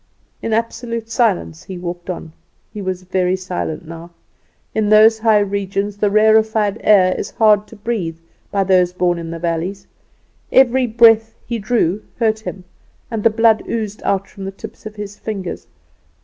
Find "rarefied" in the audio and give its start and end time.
6.09-6.81